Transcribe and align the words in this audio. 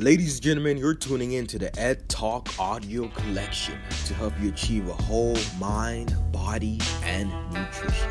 Ladies 0.00 0.36
and 0.36 0.42
gentlemen, 0.42 0.78
you're 0.78 0.94
tuning 0.94 1.32
in 1.32 1.46
to 1.48 1.58
the 1.58 1.78
Ed 1.78 2.08
Talk 2.08 2.58
audio 2.58 3.08
collection 3.08 3.78
to 4.06 4.14
help 4.14 4.32
you 4.40 4.48
achieve 4.48 4.88
a 4.88 4.94
whole 4.94 5.36
mind, 5.58 6.16
body, 6.32 6.80
and 7.04 7.30
nutrition. 7.52 8.08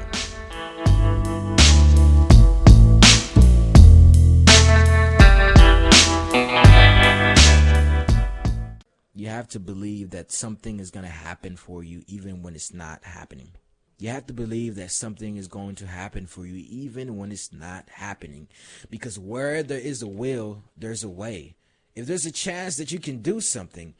You 9.15 9.29
have 9.29 9.47
to 9.47 9.59
believe 9.59 10.11
that 10.11 10.31
something 10.31 10.79
is 10.79 10.91
going 10.91 11.05
to 11.05 11.11
happen 11.11 11.55
for 11.55 11.83
you 11.83 12.03
even 12.05 12.43
when 12.43 12.53
it's 12.53 12.71
not 12.71 13.03
happening. 13.03 13.53
You 13.97 14.09
have 14.09 14.27
to 14.27 14.33
believe 14.33 14.75
that 14.75 14.91
something 14.91 15.37
is 15.37 15.47
going 15.47 15.73
to 15.77 15.87
happen 15.87 16.27
for 16.27 16.45
you 16.45 16.63
even 16.69 17.17
when 17.17 17.31
it's 17.31 17.51
not 17.51 17.89
happening. 17.89 18.47
Because 18.91 19.17
where 19.17 19.63
there 19.63 19.79
is 19.79 20.03
a 20.03 20.07
will, 20.07 20.61
there's 20.77 21.03
a 21.03 21.09
way. 21.09 21.55
If 21.95 22.05
there's 22.05 22.25
a 22.25 22.31
chance 22.31 22.77
that 22.77 22.91
you 22.91 22.99
can 22.99 23.21
do 23.21 23.41
something, 23.41 23.93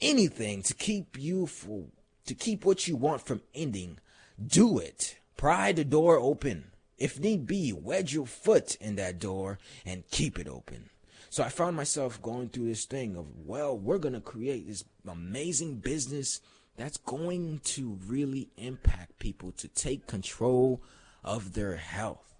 anything 0.00 0.62
to 0.62 0.74
keep 0.74 1.18
you 1.18 1.46
for, 1.46 1.84
to 2.26 2.34
keep 2.34 2.64
what 2.64 2.86
you 2.86 2.96
want 2.96 3.22
from 3.22 3.42
ending, 3.54 3.98
do 4.44 4.78
it. 4.78 5.18
Pry 5.36 5.72
the 5.72 5.84
door 5.84 6.18
open. 6.18 6.72
If 6.98 7.20
need 7.20 7.46
be, 7.46 7.72
wedge 7.72 8.14
your 8.14 8.26
foot 8.26 8.76
in 8.76 8.96
that 8.96 9.18
door 9.18 9.58
and 9.84 10.08
keep 10.10 10.38
it 10.38 10.48
open. 10.48 10.90
So 11.28 11.42
I 11.42 11.48
found 11.48 11.76
myself 11.76 12.22
going 12.22 12.48
through 12.48 12.68
this 12.68 12.84
thing 12.86 13.16
of, 13.16 13.26
well, 13.44 13.76
we're 13.76 13.98
going 13.98 14.14
to 14.14 14.20
create 14.20 14.66
this 14.66 14.84
amazing 15.06 15.76
business 15.76 16.40
that's 16.76 16.96
going 16.98 17.60
to 17.64 17.98
really 18.06 18.48
impact 18.56 19.18
people 19.18 19.52
to 19.52 19.68
take 19.68 20.06
control 20.06 20.82
of 21.24 21.54
their 21.54 21.76
health. 21.76 22.34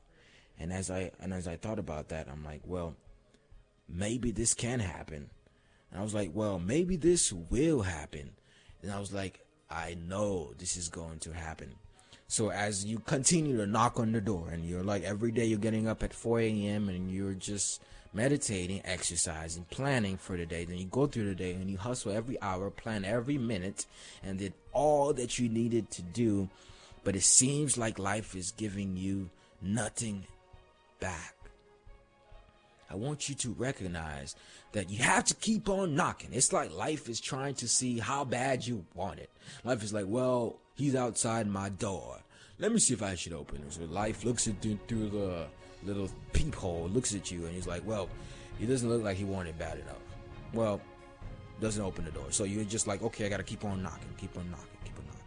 And 0.59 0.73
as 0.73 0.91
I 0.91 1.11
and 1.21 1.35
as 1.35 1.47
I 1.47 1.57
thought 1.57 1.79
about 1.79 2.09
that, 2.09 2.29
I'm 2.31 2.45
like, 2.45 2.63
well, 2.65 2.95
maybe 3.89 4.31
this 4.31 4.55
can 4.55 4.81
happen. 4.81 5.31
And 5.91 6.01
I 6.01 6.03
was 6.03 6.15
like, 6.15 6.31
well, 6.35 6.59
maybe 6.59 6.97
this 6.97 7.33
will 7.33 7.83
happen. 7.83 8.31
And 8.83 8.93
I 8.93 8.99
was 8.99 9.13
like, 9.13 9.41
I 9.71 9.97
know 10.07 10.53
this 10.59 10.77
is 10.77 10.89
going 10.89 11.19
to 11.21 11.33
happen. 11.33 11.75
So 12.29 12.51
as 12.51 12.85
you 12.85 12.99
continue 12.99 13.57
to 13.59 13.67
knock 13.67 14.01
on 14.01 14.13
the 14.13 14.21
door 14.21 14.51
and 14.51 14.65
you're 14.65 14.83
like 14.83 15.05
every 15.05 15.31
day 15.31 15.45
you're 15.45 15.59
getting 15.59 15.87
up 15.87 16.03
at 16.03 16.13
4 16.13 16.41
a.m. 16.41 16.89
and 16.89 17.11
you're 17.11 17.35
just 17.35 17.83
meditating, 18.13 18.81
exercising, 18.85 19.65
planning 19.71 20.17
for 20.17 20.37
the 20.37 20.47
day. 20.47 20.65
Then 20.65 20.79
you 20.79 20.87
go 20.87 21.07
through 21.07 21.29
the 21.29 21.35
day 21.35 21.53
and 21.53 21.71
you 21.71 21.77
hustle 21.77 22.13
every 22.13 22.41
hour, 22.43 22.71
plan 22.71 23.05
every 23.05 23.39
minute, 23.39 23.87
and 24.25 24.39
did 24.39 24.55
all 24.73 25.13
that 25.13 25.39
you 25.39 25.49
needed 25.49 25.91
to 25.93 26.03
do. 26.03 26.49
But 27.05 27.15
it 27.15 27.23
seems 27.23 27.79
like 27.79 27.99
life 27.99 28.35
is 28.35 28.51
giving 28.51 28.97
you 28.97 29.31
nothing 29.63 30.25
back. 30.99 31.36
I 32.91 32.95
want 32.95 33.29
you 33.29 33.35
to 33.37 33.51
recognize 33.53 34.37
that 34.73 34.91
you 34.91 34.99
have 35.03 35.25
to 35.25 35.35
keep 35.35 35.69
on 35.69 35.95
knocking. 35.95 36.31
It's 36.33 36.53
like 36.53 36.73
life 36.75 37.09
is 37.09 37.21
trying 37.21 37.55
to 37.57 37.69
see 37.69 37.99
how 37.99 38.25
bad 38.25 38.67
you 38.67 38.85
want 38.95 39.19
it. 39.19 39.31
Life 39.65 39.83
is 39.83 39.93
like, 39.93 40.07
well, 40.09 40.59
he's 40.75 40.95
outside 40.95 41.47
my 41.47 41.69
door. 41.69 42.19
Let 42.59 42.73
me 42.73 42.79
see 42.79 42.95
if 42.95 43.03
I 43.03 43.15
should 43.15 43.33
open 43.33 43.63
it. 43.63 43.73
So 43.73 43.85
life 43.85 44.25
looks 44.25 44.47
at 44.49 44.65
you 44.65 44.79
through 44.89 45.11
the 45.11 45.47
little 45.85 46.09
peephole, 46.33 46.89
looks 46.89 47.15
at 47.15 47.31
you, 47.31 47.45
and 47.45 47.55
he's 47.55 47.67
like, 47.67 47.87
well, 47.87 48.09
he 48.59 48.67
doesn't 48.67 48.89
look 48.89 49.03
like 49.03 49.17
he 49.17 49.25
wanted 49.25 49.59
bad 49.59 49.79
enough. 49.79 50.01
Well, 50.53 50.81
doesn't 51.61 51.83
open 51.83 52.05
the 52.05 52.11
door. 52.11 52.27
So 52.31 52.45
you're 52.45 52.65
just 52.65 52.87
like, 52.87 53.03
okay, 53.03 53.27
I 53.27 53.29
gotta 53.29 53.43
keep 53.43 53.65
on 53.65 53.83
knocking, 53.83 54.09
keep 54.17 54.37
on 54.37 54.51
knocking, 54.51 54.67
keep 54.85 54.97
on 54.99 55.07
knocking. 55.07 55.23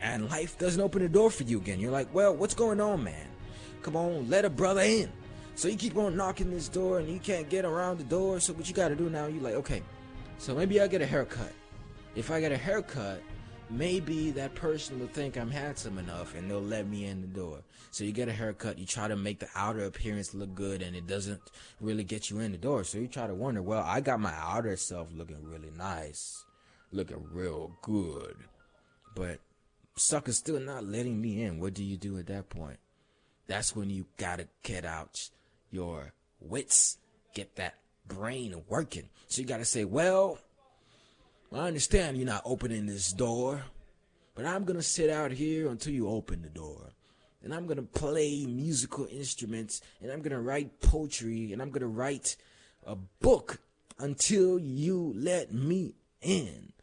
And 0.00 0.30
life 0.30 0.58
doesn't 0.58 0.80
open 0.80 1.02
the 1.02 1.08
door 1.08 1.30
for 1.30 1.42
you 1.42 1.58
again. 1.58 1.80
You're 1.80 1.90
like, 1.90 2.12
well, 2.14 2.34
what's 2.34 2.54
going 2.54 2.80
on, 2.80 3.04
man? 3.04 3.28
Come 3.82 3.96
on, 3.96 4.28
let 4.30 4.44
a 4.44 4.50
brother 4.50 4.82
in. 4.82 5.10
So 5.56 5.68
you 5.68 5.76
keep 5.76 5.96
on 5.96 6.16
knocking 6.16 6.50
this 6.50 6.68
door 6.68 6.98
and 6.98 7.08
you 7.08 7.20
can't 7.20 7.48
get 7.48 7.64
around 7.64 7.98
the 7.98 8.04
door. 8.04 8.40
So 8.40 8.52
what 8.52 8.68
you 8.68 8.74
gotta 8.74 8.96
do 8.96 9.08
now, 9.08 9.26
you 9.26 9.40
like, 9.40 9.54
okay, 9.54 9.82
so 10.38 10.54
maybe 10.54 10.80
I 10.80 10.88
get 10.88 11.00
a 11.00 11.06
haircut. 11.06 11.52
If 12.16 12.30
I 12.30 12.40
get 12.40 12.50
a 12.50 12.56
haircut, 12.56 13.22
maybe 13.70 14.30
that 14.32 14.54
person 14.54 14.98
will 14.98 15.06
think 15.08 15.36
I'm 15.36 15.50
handsome 15.50 15.98
enough 15.98 16.34
and 16.34 16.50
they'll 16.50 16.60
let 16.60 16.88
me 16.88 17.06
in 17.06 17.20
the 17.20 17.28
door. 17.28 17.62
So 17.92 18.02
you 18.02 18.12
get 18.12 18.28
a 18.28 18.32
haircut, 18.32 18.78
you 18.78 18.86
try 18.86 19.06
to 19.06 19.16
make 19.16 19.38
the 19.38 19.48
outer 19.54 19.84
appearance 19.84 20.34
look 20.34 20.54
good 20.54 20.82
and 20.82 20.96
it 20.96 21.06
doesn't 21.06 21.40
really 21.80 22.04
get 22.04 22.30
you 22.30 22.40
in 22.40 22.52
the 22.52 22.58
door. 22.58 22.82
So 22.82 22.98
you 22.98 23.06
try 23.06 23.28
to 23.28 23.34
wonder, 23.34 23.62
well, 23.62 23.84
I 23.86 24.00
got 24.00 24.20
my 24.20 24.34
outer 24.36 24.76
self 24.76 25.08
looking 25.14 25.44
really 25.44 25.70
nice, 25.76 26.44
looking 26.90 27.24
real 27.32 27.76
good, 27.80 28.36
but 29.14 29.38
sucker's 29.96 30.38
still 30.38 30.58
not 30.58 30.84
letting 30.84 31.20
me 31.20 31.42
in. 31.44 31.60
What 31.60 31.74
do 31.74 31.84
you 31.84 31.96
do 31.96 32.18
at 32.18 32.26
that 32.26 32.50
point? 32.50 32.78
That's 33.46 33.76
when 33.76 33.90
you 33.90 34.06
gotta 34.16 34.48
get 34.62 34.84
out 34.84 35.30
your 35.74 36.12
wits, 36.40 36.98
get 37.34 37.56
that 37.56 37.74
brain 38.06 38.62
working. 38.68 39.08
So 39.26 39.40
you 39.40 39.48
gotta 39.48 39.64
say, 39.64 39.84
well, 39.84 40.38
I 41.52 41.66
understand 41.66 42.16
you're 42.16 42.26
not 42.26 42.42
opening 42.44 42.86
this 42.86 43.12
door, 43.12 43.64
but 44.34 44.46
I'm 44.46 44.64
gonna 44.64 44.82
sit 44.82 45.10
out 45.10 45.32
here 45.32 45.68
until 45.68 45.92
you 45.92 46.08
open 46.08 46.42
the 46.42 46.48
door. 46.48 46.92
And 47.42 47.52
I'm 47.52 47.66
gonna 47.66 47.82
play 47.82 48.46
musical 48.46 49.06
instruments, 49.10 49.80
and 50.00 50.10
I'm 50.10 50.22
gonna 50.22 50.40
write 50.40 50.80
poetry, 50.80 51.52
and 51.52 51.60
I'm 51.60 51.70
gonna 51.70 51.86
write 51.86 52.36
a 52.86 52.96
book 52.96 53.60
until 53.98 54.58
you 54.58 55.12
let 55.16 55.52
me 55.52 55.94
in. 56.22 56.73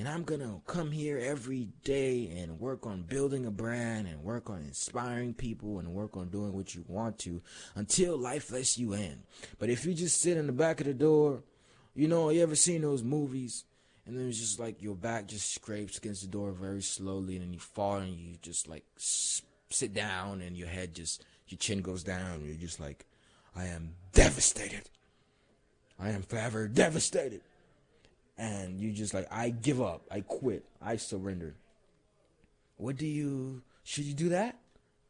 And 0.00 0.08
I'm 0.08 0.22
gonna 0.22 0.62
come 0.66 0.92
here 0.92 1.18
every 1.18 1.68
day 1.84 2.32
and 2.38 2.58
work 2.58 2.86
on 2.86 3.02
building 3.02 3.44
a 3.44 3.50
brand 3.50 4.08
and 4.08 4.24
work 4.24 4.48
on 4.48 4.62
inspiring 4.62 5.34
people 5.34 5.78
and 5.78 5.92
work 5.92 6.16
on 6.16 6.30
doing 6.30 6.54
what 6.54 6.74
you 6.74 6.86
want 6.88 7.18
to 7.18 7.42
until 7.74 8.16
life 8.16 8.50
lets 8.50 8.78
you 8.78 8.94
in. 8.94 9.24
But 9.58 9.68
if 9.68 9.84
you 9.84 9.92
just 9.92 10.22
sit 10.22 10.38
in 10.38 10.46
the 10.46 10.54
back 10.54 10.80
of 10.80 10.86
the 10.86 10.94
door, 10.94 11.42
you 11.94 12.08
know, 12.08 12.30
you 12.30 12.42
ever 12.42 12.56
seen 12.56 12.80
those 12.80 13.02
movies? 13.02 13.64
And 14.06 14.18
then 14.18 14.26
it's 14.26 14.40
just 14.40 14.58
like 14.58 14.80
your 14.80 14.94
back 14.94 15.26
just 15.26 15.54
scrapes 15.54 15.98
against 15.98 16.22
the 16.22 16.28
door 16.28 16.52
very 16.52 16.80
slowly, 16.80 17.36
and 17.36 17.44
then 17.44 17.52
you 17.52 17.58
fall 17.58 17.96
and 17.96 18.18
you 18.18 18.36
just 18.40 18.68
like 18.68 18.86
sit 18.96 19.92
down, 19.92 20.40
and 20.40 20.56
your 20.56 20.68
head 20.68 20.94
just, 20.94 21.26
your 21.48 21.58
chin 21.58 21.82
goes 21.82 22.02
down, 22.02 22.42
you're 22.42 22.54
just 22.54 22.80
like, 22.80 23.04
I 23.54 23.66
am 23.66 23.90
devastated. 24.14 24.88
I 25.98 26.08
am 26.08 26.22
forever 26.22 26.68
devastated 26.68 27.42
and 28.40 28.80
you 28.80 28.90
just 28.90 29.12
like 29.12 29.28
I 29.30 29.50
give 29.50 29.82
up, 29.82 30.02
I 30.10 30.22
quit, 30.22 30.64
I 30.80 30.96
surrender. 30.96 31.54
What 32.78 32.96
do 32.96 33.06
you 33.06 33.60
should 33.84 34.04
you 34.04 34.14
do 34.14 34.30
that? 34.30 34.58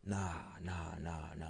Nah, 0.04 0.34
nah, 0.64 0.98
nah, 1.00 1.28
nah. 1.38 1.46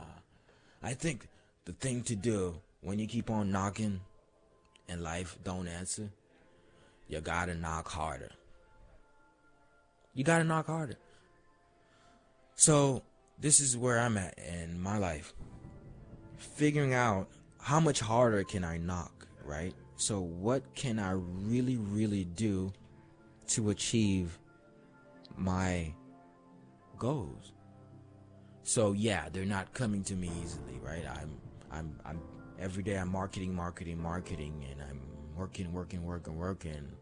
I 0.83 0.93
think 0.93 1.27
the 1.65 1.73
thing 1.73 2.03
to 2.03 2.15
do 2.15 2.61
when 2.83 2.99
you 2.99 3.07
keep 3.07 3.31
on 3.31 3.51
knocking 3.51 4.01
and 4.91 5.03
life 5.03 5.39
don't 5.43 5.69
answer, 5.69 6.11
you 7.09 7.21
gotta 7.23 7.55
knock 7.55 7.89
harder. 7.89 8.31
You 10.13 10.23
gotta 10.23 10.45
knock 10.45 10.67
harder. 10.67 10.97
So 12.57 13.03
this 13.39 13.59
is 13.59 13.75
where 13.75 13.99
I'm 13.99 14.19
at 14.19 14.39
in 14.39 14.79
my 14.79 14.99
life. 14.99 15.33
Figuring 16.37 16.93
out 16.93 17.29
how 17.59 17.81
much 17.81 18.01
harder 18.01 18.45
can 18.45 18.65
I 18.65 18.77
knock, 18.77 19.27
right? 19.47 19.75
So, 20.01 20.19
what 20.19 20.75
can 20.75 20.99
I 20.99 21.11
really, 21.11 21.77
really 21.77 22.25
do 22.25 22.73
to 23.49 23.69
achieve 23.69 24.39
my 25.37 25.93
goals? 26.97 27.53
So, 28.63 28.93
yeah, 28.93 29.29
they're 29.31 29.45
not 29.45 29.75
coming 29.75 30.03
to 30.05 30.15
me 30.15 30.31
easily, 30.43 30.81
right? 30.83 31.05
I'm, 31.07 31.37
I'm, 31.71 32.01
I'm 32.07 32.19
every 32.59 32.83
day 32.83 32.97
I'm 32.97 33.13
marketing, 33.13 33.55
marketing, 33.55 34.03
marketing, 34.03 34.65
and 34.71 34.81
I'm 34.81 35.03
working, 35.37 35.71
working, 35.71 36.03
working, 36.03 36.39
working, 36.39 36.93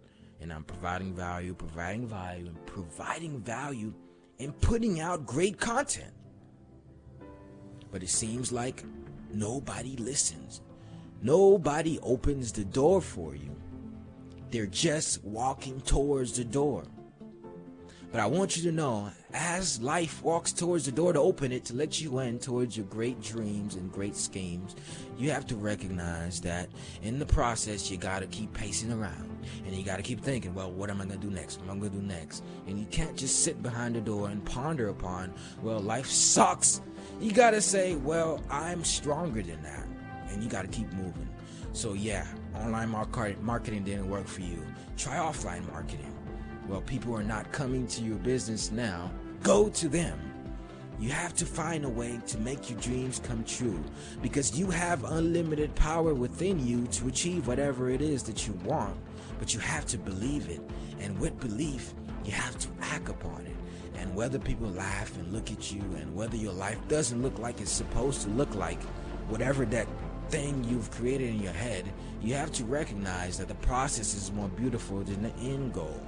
and 0.40 0.52
I'm 0.52 0.64
providing 0.64 1.14
value, 1.14 1.54
providing 1.54 2.08
value, 2.08 2.46
and 2.48 2.66
providing 2.66 3.38
value, 3.38 3.94
and 4.40 4.60
putting 4.60 4.98
out 4.98 5.24
great 5.24 5.60
content. 5.60 6.12
But 7.92 8.02
it 8.02 8.10
seems 8.10 8.50
like 8.50 8.82
nobody 9.32 9.94
listens. 9.98 10.62
Nobody 11.20 11.98
opens 12.00 12.52
the 12.52 12.64
door 12.64 13.00
for 13.00 13.34
you. 13.34 13.50
They're 14.50 14.66
just 14.66 15.24
walking 15.24 15.80
towards 15.80 16.36
the 16.36 16.44
door. 16.44 16.84
But 18.12 18.20
I 18.20 18.26
want 18.26 18.56
you 18.56 18.62
to 18.62 18.72
know, 18.72 19.10
as 19.34 19.82
life 19.82 20.22
walks 20.22 20.52
towards 20.52 20.86
the 20.86 20.92
door 20.92 21.12
to 21.12 21.20
open 21.20 21.50
it, 21.52 21.64
to 21.66 21.74
let 21.74 22.00
you 22.00 22.20
in 22.20 22.38
towards 22.38 22.76
your 22.76 22.86
great 22.86 23.20
dreams 23.20 23.74
and 23.74 23.92
great 23.92 24.16
schemes, 24.16 24.76
you 25.18 25.30
have 25.30 25.44
to 25.48 25.56
recognize 25.56 26.40
that 26.42 26.70
in 27.02 27.18
the 27.18 27.26
process, 27.26 27.90
you 27.90 27.98
gotta 27.98 28.26
keep 28.28 28.54
pacing 28.54 28.92
around. 28.92 29.28
And 29.66 29.74
you 29.74 29.84
gotta 29.84 30.02
keep 30.02 30.22
thinking, 30.22 30.54
well, 30.54 30.70
what 30.70 30.88
am 30.88 31.00
I 31.00 31.04
gonna 31.04 31.18
do 31.18 31.30
next? 31.30 31.60
What 31.60 31.70
am 31.70 31.78
I 31.78 31.88
gonna 31.88 32.00
do 32.00 32.06
next? 32.06 32.44
And 32.66 32.78
you 32.78 32.86
can't 32.86 33.16
just 33.16 33.42
sit 33.42 33.60
behind 33.60 33.96
the 33.96 34.00
door 34.00 34.28
and 34.28 34.42
ponder 34.44 34.88
upon, 34.88 35.34
well, 35.62 35.80
life 35.80 36.06
sucks. 36.06 36.80
You 37.20 37.32
gotta 37.32 37.60
say, 37.60 37.96
well, 37.96 38.40
I'm 38.48 38.84
stronger 38.84 39.42
than 39.42 39.62
that 39.64 39.86
and 40.30 40.42
you 40.42 40.48
got 40.48 40.62
to 40.62 40.68
keep 40.68 40.92
moving. 40.94 41.28
So 41.72 41.92
yeah, 41.92 42.26
online 42.56 42.90
marketing 42.90 43.84
didn't 43.84 44.08
work 44.08 44.26
for 44.26 44.40
you. 44.40 44.62
Try 44.96 45.16
offline 45.16 45.70
marketing. 45.72 46.14
Well, 46.66 46.80
people 46.82 47.16
are 47.16 47.22
not 47.22 47.50
coming 47.52 47.86
to 47.88 48.02
your 48.02 48.16
business 48.16 48.70
now. 48.70 49.10
Go 49.42 49.68
to 49.70 49.88
them. 49.88 50.18
You 50.98 51.10
have 51.10 51.32
to 51.36 51.46
find 51.46 51.84
a 51.84 51.88
way 51.88 52.18
to 52.26 52.38
make 52.38 52.68
your 52.68 52.80
dreams 52.80 53.20
come 53.20 53.44
true 53.44 53.82
because 54.20 54.58
you 54.58 54.68
have 54.70 55.04
unlimited 55.04 55.72
power 55.76 56.12
within 56.12 56.66
you 56.66 56.88
to 56.88 57.06
achieve 57.06 57.46
whatever 57.46 57.88
it 57.88 58.02
is 58.02 58.24
that 58.24 58.48
you 58.48 58.54
want, 58.64 58.98
but 59.38 59.54
you 59.54 59.60
have 59.60 59.86
to 59.86 59.98
believe 59.98 60.48
it. 60.48 60.60
And 60.98 61.16
with 61.20 61.38
belief, 61.38 61.94
you 62.24 62.32
have 62.32 62.58
to 62.58 62.68
act 62.80 63.08
upon 63.08 63.46
it. 63.46 63.54
And 63.96 64.12
whether 64.16 64.40
people 64.40 64.68
laugh 64.70 65.16
and 65.16 65.32
look 65.32 65.52
at 65.52 65.72
you, 65.72 65.80
and 65.80 66.14
whether 66.14 66.36
your 66.36 66.52
life 66.52 66.78
doesn't 66.88 67.22
look 67.22 67.38
like 67.38 67.60
it's 67.60 67.70
supposed 67.70 68.22
to 68.22 68.28
look 68.30 68.52
like, 68.56 68.82
whatever 69.28 69.64
that 69.66 69.86
thing 70.30 70.64
you've 70.64 70.90
created 70.90 71.30
in 71.30 71.40
your 71.40 71.52
head, 71.52 71.84
you 72.22 72.34
have 72.34 72.52
to 72.52 72.64
recognize 72.64 73.38
that 73.38 73.48
the 73.48 73.54
process 73.56 74.14
is 74.14 74.32
more 74.32 74.48
beautiful 74.48 75.00
than 75.02 75.22
the 75.22 75.34
end 75.36 75.72
goal. 75.72 76.00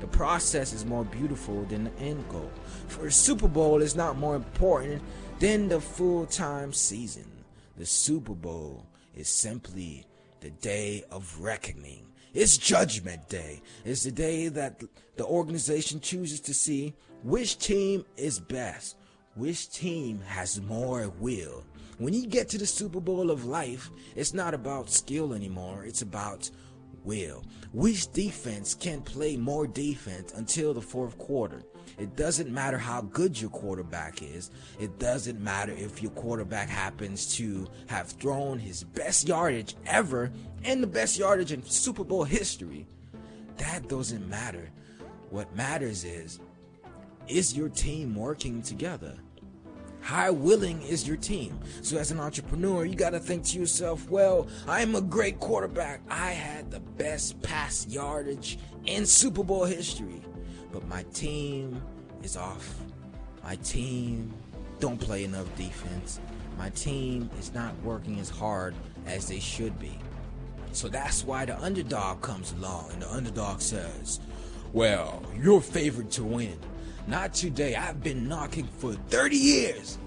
The 0.00 0.06
process 0.06 0.72
is 0.72 0.84
more 0.84 1.04
beautiful 1.04 1.64
than 1.64 1.84
the 1.84 1.98
end 1.98 2.28
goal. 2.28 2.50
For 2.88 3.10
Super 3.10 3.48
Bowl 3.48 3.80
is 3.80 3.96
not 3.96 4.18
more 4.18 4.36
important 4.36 5.02
than 5.38 5.68
the 5.68 5.80
full 5.80 6.26
time 6.26 6.72
season. 6.72 7.30
The 7.76 7.86
Super 7.86 8.34
Bowl 8.34 8.86
is 9.14 9.28
simply 9.28 10.04
the 10.40 10.50
day 10.50 11.04
of 11.10 11.40
reckoning. 11.40 12.06
It's 12.34 12.58
Judgment 12.58 13.28
Day. 13.28 13.62
It's 13.84 14.04
the 14.04 14.10
day 14.10 14.48
that 14.48 14.82
the 15.16 15.24
organization 15.24 16.00
chooses 16.00 16.40
to 16.40 16.54
see 16.54 16.94
which 17.22 17.58
team 17.58 18.04
is 18.18 18.38
best, 18.38 18.96
which 19.36 19.70
team 19.70 20.20
has 20.26 20.60
more 20.60 21.08
will. 21.20 21.62
When 21.98 22.12
you 22.12 22.26
get 22.26 22.48
to 22.50 22.58
the 22.58 22.66
Super 22.66 23.00
Bowl 23.00 23.30
of 23.30 23.44
life, 23.44 23.90
it's 24.14 24.34
not 24.34 24.54
about 24.54 24.90
skill 24.90 25.32
anymore, 25.32 25.84
it's 25.84 26.02
about 26.02 26.50
will. 27.04 27.44
Which 27.72 28.10
defense 28.12 28.74
can 28.74 29.00
play 29.00 29.36
more 29.36 29.66
defense 29.66 30.32
until 30.34 30.74
the 30.74 30.82
fourth 30.82 31.16
quarter? 31.18 31.62
It 31.98 32.16
doesn't 32.16 32.50
matter 32.50 32.76
how 32.76 33.02
good 33.02 33.40
your 33.40 33.50
quarterback 33.50 34.22
is. 34.22 34.50
It 34.78 34.98
doesn't 34.98 35.40
matter 35.40 35.72
if 35.72 36.02
your 36.02 36.10
quarterback 36.12 36.68
happens 36.68 37.34
to 37.36 37.66
have 37.86 38.08
thrown 38.08 38.58
his 38.58 38.84
best 38.84 39.28
yardage 39.28 39.76
ever 39.86 40.30
and 40.64 40.82
the 40.82 40.88
best 40.88 41.18
yardage 41.18 41.52
in 41.52 41.62
Super 41.62 42.04
Bowl 42.04 42.24
history. 42.24 42.86
That 43.56 43.88
doesn't 43.88 44.28
matter. 44.28 44.70
What 45.30 45.54
matters 45.56 46.04
is 46.04 46.40
is 47.28 47.56
your 47.56 47.68
team 47.68 48.14
working 48.14 48.62
together? 48.62 49.16
How 50.06 50.30
willing 50.32 50.82
is 50.82 51.04
your 51.04 51.16
team? 51.16 51.58
So, 51.82 51.98
as 51.98 52.12
an 52.12 52.20
entrepreneur, 52.20 52.84
you 52.84 52.94
got 52.94 53.10
to 53.10 53.18
think 53.18 53.42
to 53.46 53.58
yourself, 53.58 54.08
well, 54.08 54.46
I'm 54.68 54.94
a 54.94 55.00
great 55.00 55.40
quarterback. 55.40 56.00
I 56.08 56.30
had 56.30 56.70
the 56.70 56.78
best 56.78 57.42
pass 57.42 57.88
yardage 57.88 58.56
in 58.84 59.04
Super 59.04 59.42
Bowl 59.42 59.64
history, 59.64 60.22
but 60.70 60.86
my 60.86 61.02
team 61.12 61.82
is 62.22 62.36
off. 62.36 62.72
My 63.42 63.56
team 63.56 64.32
don't 64.78 64.96
play 64.96 65.24
enough 65.24 65.52
defense. 65.56 66.20
My 66.56 66.70
team 66.70 67.28
is 67.40 67.52
not 67.52 67.74
working 67.82 68.20
as 68.20 68.28
hard 68.28 68.76
as 69.06 69.26
they 69.26 69.40
should 69.40 69.76
be. 69.80 69.98
So 70.70 70.86
that's 70.86 71.24
why 71.24 71.46
the 71.46 71.60
underdog 71.60 72.22
comes 72.22 72.52
along 72.52 72.92
and 72.92 73.02
the 73.02 73.12
underdog 73.12 73.60
says, 73.60 74.20
Well, 74.72 75.24
you're 75.36 75.60
favored 75.60 76.12
to 76.12 76.22
win. 76.22 76.60
Not 77.06 77.34
today. 77.34 77.76
I've 77.76 78.02
been 78.02 78.28
knocking 78.28 78.66
for 78.78 78.92
30 78.92 79.36
years. 79.36 79.98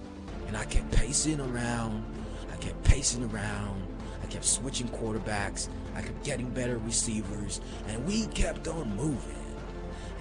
And 0.48 0.58
I 0.58 0.66
kept 0.66 0.92
pacing 0.92 1.40
around. 1.40 2.04
I 2.52 2.58
kept 2.58 2.84
pacing 2.84 3.24
around. 3.24 3.88
I 4.22 4.26
kept 4.26 4.44
switching 4.44 4.90
quarterbacks. 4.90 5.70
I 5.96 6.02
kept 6.02 6.24
getting 6.26 6.50
better 6.50 6.78
receivers. 6.80 7.62
And 7.88 8.06
we 8.06 8.26
kept 8.28 8.68
on 8.68 8.94
moving 8.98 9.46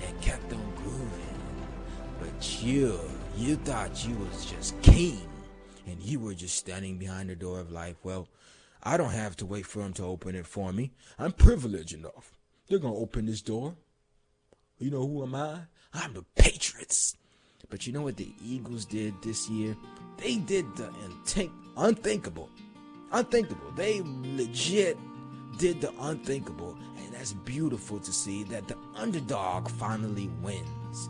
and 0.06 0.20
kept 0.20 0.52
on 0.52 0.72
grooving. 0.76 1.08
But 2.20 2.62
you, 2.62 3.00
you 3.36 3.56
thought 3.56 4.06
you 4.06 4.14
was 4.16 4.46
just 4.46 4.80
king. 4.80 5.20
And 5.88 6.00
you 6.00 6.20
were 6.20 6.34
just 6.34 6.56
standing 6.56 6.96
behind 6.96 7.28
the 7.28 7.34
door 7.34 7.58
of 7.58 7.72
life. 7.72 7.96
Well, 8.04 8.28
I 8.84 8.96
don't 8.96 9.10
have 9.10 9.36
to 9.38 9.46
wait 9.46 9.66
for 9.66 9.80
him 9.80 9.94
to 9.94 10.04
open 10.04 10.36
it 10.36 10.46
for 10.46 10.72
me. 10.72 10.92
I'm 11.18 11.32
privileged 11.32 11.94
enough. 11.94 12.36
They're 12.68 12.78
going 12.78 12.94
to 12.94 13.00
open 13.00 13.26
this 13.26 13.42
door. 13.42 13.74
You 14.78 14.92
know 14.92 15.06
who 15.06 15.24
am 15.24 15.34
I? 15.34 15.58
I'm 15.92 16.14
the 16.14 16.24
Patriots. 16.36 17.16
But 17.68 17.86
you 17.86 17.92
know 17.92 18.02
what 18.02 18.16
the 18.16 18.32
Eagles 18.44 18.84
did 18.84 19.20
this 19.22 19.48
year? 19.48 19.76
They 20.18 20.36
did 20.36 20.76
the 20.76 20.88
unthinkable. 21.76 22.48
Unthinkable. 23.10 23.72
They 23.76 24.02
legit 24.04 24.96
did 25.58 25.80
the 25.80 25.92
unthinkable. 26.00 26.78
And 26.96 27.12
that's 27.12 27.32
beautiful 27.32 27.98
to 27.98 28.12
see 28.12 28.44
that 28.44 28.68
the 28.68 28.76
underdog 28.94 29.68
finally 29.68 30.30
wins. 30.42 31.08